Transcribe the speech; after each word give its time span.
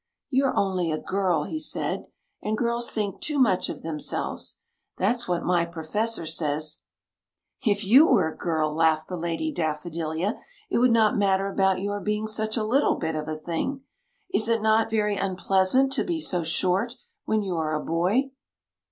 "You're 0.31 0.57
only 0.57 0.91
a 0.91 0.99
girl/' 0.99 1.47
he 1.47 1.59
said; 1.59 2.07
"and 2.41 2.57
girls 2.57 2.89
think 2.89 3.21
too 3.21 3.37
much 3.37 3.69
of 3.69 3.83
themselves. 3.83 4.57
That 4.97 5.19
's 5.19 5.27
what 5.27 5.43
my 5.43 5.63
Professor 5.63 6.25
says!"" 6.25 6.79
li 7.67 7.77
you 7.81 8.07
were 8.07 8.27
a 8.27 8.35
girl/' 8.35 8.73
laughed 8.75 9.09
the 9.09 9.15
Lady 9.15 9.53
Daf 9.53 9.83
fodilia," 9.83 10.39
it 10.71 10.79
would 10.79 10.89
not 10.89 11.17
matter 11.19 11.51
about 11.51 11.81
your 11.81 12.01
being 12.01 12.25
such 12.25 12.57
a 12.57 12.63
little 12.63 12.95
bit 12.95 13.13
of 13.15 13.27
a 13.27 13.37
thing! 13.37 13.81
Is 14.33 14.49
it 14.49 14.63
not 14.63 14.89
very 14.89 15.19
un 15.19 15.35
pleasant 15.35 15.93
to 15.93 16.03
be 16.03 16.19
so 16.19 16.41
short, 16.41 16.95
when 17.25 17.43
you 17.43 17.55
are 17.57 17.75
a 17.75 17.85
boy 17.85 18.31